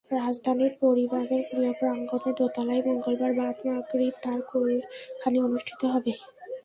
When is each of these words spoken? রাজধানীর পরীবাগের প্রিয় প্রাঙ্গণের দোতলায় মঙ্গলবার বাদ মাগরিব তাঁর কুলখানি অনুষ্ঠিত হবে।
রাজধানীর 0.11 0.73
পরীবাগের 0.81 1.43
প্রিয় 1.49 1.71
প্রাঙ্গণের 1.79 2.33
দোতলায় 2.39 2.83
মঙ্গলবার 2.87 3.33
বাদ 3.39 3.55
মাগরিব 3.65 4.13
তাঁর 4.23 4.39
কুলখানি 4.49 5.37
অনুষ্ঠিত 5.47 5.81
হবে। 5.93 6.13